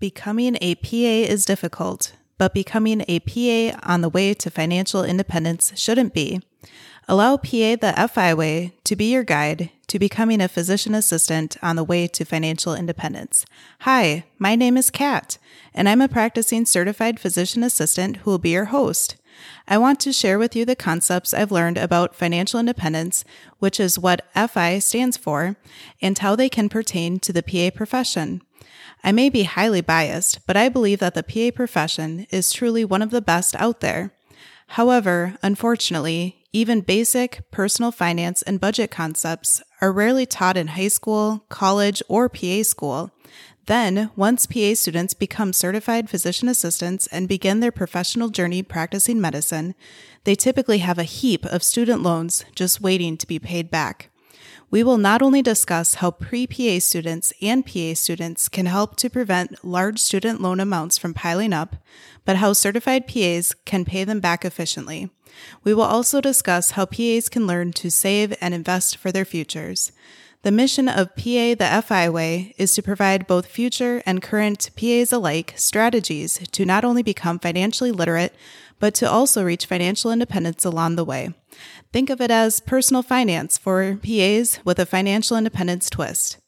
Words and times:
Becoming 0.00 0.56
a 0.60 0.76
PA 0.76 0.86
is 0.92 1.44
difficult, 1.44 2.12
but 2.36 2.54
becoming 2.54 3.04
a 3.08 3.18
PA 3.18 3.80
on 3.82 4.00
the 4.00 4.08
way 4.08 4.32
to 4.32 4.48
financial 4.48 5.02
independence 5.02 5.72
shouldn't 5.74 6.14
be. 6.14 6.40
Allow 7.08 7.36
PA 7.36 7.74
the 7.74 8.08
FI 8.08 8.32
way 8.32 8.74
to 8.84 8.94
be 8.94 9.10
your 9.10 9.24
guide 9.24 9.70
to 9.88 9.98
becoming 9.98 10.40
a 10.40 10.46
physician 10.46 10.94
assistant 10.94 11.56
on 11.64 11.74
the 11.74 11.82
way 11.82 12.06
to 12.06 12.24
financial 12.24 12.76
independence. 12.76 13.44
Hi, 13.80 14.22
my 14.38 14.54
name 14.54 14.76
is 14.76 14.88
Kat, 14.88 15.36
and 15.74 15.88
I'm 15.88 16.00
a 16.00 16.06
practicing 16.06 16.64
certified 16.64 17.18
physician 17.18 17.64
assistant 17.64 18.18
who 18.18 18.30
will 18.30 18.38
be 18.38 18.50
your 18.50 18.66
host. 18.66 19.16
I 19.66 19.78
want 19.78 19.98
to 20.00 20.12
share 20.12 20.38
with 20.38 20.54
you 20.54 20.64
the 20.64 20.76
concepts 20.76 21.34
I've 21.34 21.50
learned 21.50 21.76
about 21.76 22.14
financial 22.14 22.60
independence, 22.60 23.24
which 23.58 23.80
is 23.80 23.98
what 23.98 24.24
FI 24.36 24.78
stands 24.78 25.16
for, 25.16 25.56
and 26.00 26.16
how 26.16 26.36
they 26.36 26.48
can 26.48 26.68
pertain 26.68 27.18
to 27.18 27.32
the 27.32 27.42
PA 27.42 27.76
profession. 27.76 28.42
I 29.04 29.12
may 29.12 29.28
be 29.28 29.44
highly 29.44 29.80
biased, 29.80 30.46
but 30.46 30.56
I 30.56 30.68
believe 30.68 30.98
that 30.98 31.14
the 31.14 31.22
PA 31.22 31.54
profession 31.54 32.26
is 32.30 32.52
truly 32.52 32.84
one 32.84 33.02
of 33.02 33.10
the 33.10 33.22
best 33.22 33.54
out 33.56 33.80
there. 33.80 34.12
However, 34.68 35.36
unfortunately, 35.42 36.44
even 36.52 36.80
basic 36.80 37.50
personal 37.50 37.92
finance 37.92 38.42
and 38.42 38.60
budget 38.60 38.90
concepts 38.90 39.62
are 39.80 39.92
rarely 39.92 40.26
taught 40.26 40.56
in 40.56 40.68
high 40.68 40.88
school, 40.88 41.44
college, 41.48 42.02
or 42.08 42.28
PA 42.28 42.62
school. 42.62 43.10
Then, 43.66 44.10
once 44.16 44.46
PA 44.46 44.74
students 44.74 45.12
become 45.12 45.52
certified 45.52 46.08
physician 46.08 46.48
assistants 46.48 47.06
and 47.08 47.28
begin 47.28 47.60
their 47.60 47.70
professional 47.70 48.30
journey 48.30 48.62
practicing 48.62 49.20
medicine, 49.20 49.74
they 50.24 50.34
typically 50.34 50.78
have 50.78 50.98
a 50.98 51.02
heap 51.02 51.44
of 51.46 51.62
student 51.62 52.02
loans 52.02 52.44
just 52.54 52.80
waiting 52.80 53.16
to 53.18 53.26
be 53.26 53.38
paid 53.38 53.70
back 53.70 54.10
we 54.70 54.82
will 54.82 54.98
not 54.98 55.22
only 55.22 55.40
discuss 55.40 55.94
how 55.94 56.10
pre 56.10 56.46
PA 56.46 56.78
students 56.78 57.32
and 57.40 57.64
PA 57.64 57.94
students 57.94 58.48
can 58.48 58.66
help 58.66 58.96
to 58.96 59.08
prevent 59.08 59.64
large 59.64 59.98
student 59.98 60.40
loan 60.40 60.60
amounts 60.60 60.98
from 60.98 61.14
piling 61.14 61.52
up, 61.52 61.76
but 62.24 62.36
how 62.36 62.52
certified 62.52 63.06
PAs 63.06 63.54
can 63.64 63.84
pay 63.84 64.04
them 64.04 64.20
back 64.20 64.44
efficiently. 64.44 65.10
We 65.64 65.72
will 65.72 65.84
also 65.84 66.20
discuss 66.20 66.72
how 66.72 66.84
PAs 66.86 67.28
can 67.28 67.46
learn 67.46 67.72
to 67.72 67.90
save 67.90 68.36
and 68.40 68.52
invest 68.52 68.96
for 68.96 69.10
their 69.10 69.24
futures. 69.24 69.92
The 70.42 70.52
mission 70.52 70.88
of 70.88 71.16
PA 71.16 71.56
the 71.56 71.82
FI 71.84 72.08
Way 72.10 72.54
is 72.58 72.72
to 72.74 72.82
provide 72.82 73.26
both 73.26 73.46
future 73.46 74.02
and 74.06 74.22
current 74.22 74.70
PAs 74.76 75.12
alike 75.12 75.52
strategies 75.56 76.38
to 76.52 76.64
not 76.64 76.84
only 76.84 77.02
become 77.02 77.40
financially 77.40 77.90
literate, 77.90 78.32
but 78.78 78.94
to 78.94 79.10
also 79.10 79.42
reach 79.42 79.66
financial 79.66 80.12
independence 80.12 80.64
along 80.64 80.94
the 80.94 81.04
way. 81.04 81.34
Think 81.92 82.08
of 82.08 82.20
it 82.20 82.30
as 82.30 82.60
personal 82.60 83.02
finance 83.02 83.58
for 83.58 83.96
PAs 83.96 84.60
with 84.64 84.78
a 84.78 84.86
financial 84.86 85.36
independence 85.36 85.90
twist. 85.90 86.38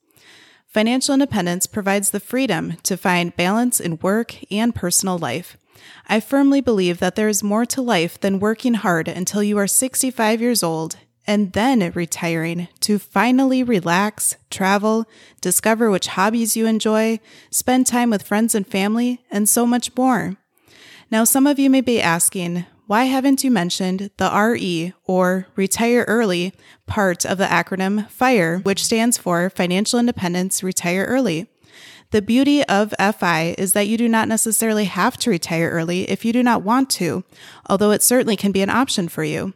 Financial 0.69 1.15
independence 1.15 1.67
provides 1.67 2.13
the 2.13 2.21
freedom 2.21 2.77
to 2.85 2.97
find 2.97 3.35
balance 3.35 3.81
in 3.81 3.99
work 3.99 4.37
and 4.53 4.73
personal 4.73 5.19
life. 5.19 5.57
I 6.09 6.21
firmly 6.21 6.61
believe 6.61 7.01
that 7.01 7.17
there 7.17 7.29
is 7.29 7.43
more 7.43 7.67
to 7.67 7.83
life 7.83 8.21
than 8.21 8.39
working 8.39 8.75
hard 8.75 9.09
until 9.09 9.43
you 9.43 9.59
are 9.59 9.67
65 9.67 10.41
years 10.41 10.63
old 10.63 10.97
and 11.27 11.53
then 11.53 11.93
retiring 11.95 12.69
to 12.81 12.99
finally 12.99 13.63
relax, 13.63 14.37
travel, 14.51 15.07
discover 15.41 15.91
which 15.91 16.09
hobbies 16.09 16.57
you 16.57 16.67
enjoy, 16.67 17.21
spend 17.51 17.87
time 17.87 18.11
with 18.11 18.23
friends 18.23 18.55
and 18.55 18.67
family, 18.67 19.21
and 19.31 19.49
so 19.49 19.67
much 19.67 19.95
more. 19.97 20.37
Now, 21.11 21.25
some 21.25 21.47
of 21.47 21.59
you 21.59 21.71
may 21.71 21.81
be 21.81 22.01
asking, 22.01 22.67
why 22.87 23.05
haven't 23.05 23.45
you 23.45 23.53
mentioned 23.53 24.11
the 24.17 24.31
RE 24.33 24.93
or 25.05 25.47
retire 25.55 26.05
early 26.09 26.53
part 26.87 27.25
of 27.25 27.39
the 27.39 27.45
acronym 27.45 28.11
FIRE, 28.11 28.59
which 28.59 28.85
stands 28.85 29.17
for 29.17 29.49
Financial 29.49 30.01
Independence 30.01 30.63
Retire 30.63 31.05
Early? 31.05 31.49
The 32.11 32.21
beauty 32.21 32.65
of 32.65 32.93
FI 32.99 33.55
is 33.57 33.73
that 33.75 33.87
you 33.87 33.97
do 33.97 34.09
not 34.09 34.27
necessarily 34.27 34.87
have 34.87 35.17
to 35.19 35.31
retire 35.31 35.71
early 35.71 36.11
if 36.11 36.25
you 36.25 36.33
do 36.33 36.43
not 36.43 36.63
want 36.63 36.91
to, 36.91 37.23
although 37.69 37.93
it 37.93 38.03
certainly 38.03 38.35
can 38.35 38.51
be 38.51 38.63
an 38.63 38.71
option 38.71 39.09
for 39.09 39.23
you. 39.23 39.55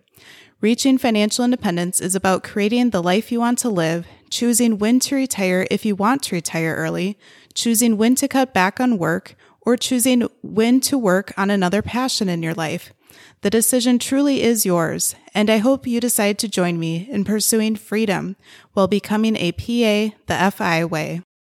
Reaching 0.64 0.96
financial 0.96 1.44
independence 1.44 2.00
is 2.00 2.14
about 2.14 2.42
creating 2.42 2.88
the 2.88 3.02
life 3.02 3.30
you 3.30 3.38
want 3.38 3.58
to 3.58 3.68
live, 3.68 4.06
choosing 4.30 4.78
when 4.78 4.98
to 5.00 5.14
retire 5.14 5.66
if 5.70 5.84
you 5.84 5.94
want 5.94 6.22
to 6.22 6.36
retire 6.36 6.74
early, 6.74 7.18
choosing 7.52 7.98
when 7.98 8.14
to 8.14 8.26
cut 8.26 8.54
back 8.54 8.80
on 8.80 8.96
work, 8.96 9.34
or 9.60 9.76
choosing 9.76 10.26
when 10.40 10.80
to 10.80 10.96
work 10.96 11.34
on 11.36 11.50
another 11.50 11.82
passion 11.82 12.30
in 12.30 12.42
your 12.42 12.54
life. 12.54 12.94
The 13.42 13.50
decision 13.50 13.98
truly 13.98 14.40
is 14.42 14.64
yours, 14.64 15.14
and 15.34 15.50
I 15.50 15.58
hope 15.58 15.86
you 15.86 16.00
decide 16.00 16.38
to 16.38 16.48
join 16.48 16.80
me 16.80 17.10
in 17.10 17.26
pursuing 17.26 17.76
freedom 17.76 18.34
while 18.72 18.88
becoming 18.88 19.36
a 19.36 19.52
PA 19.52 20.16
the 20.28 20.50
FI 20.50 20.86
way. 20.86 21.20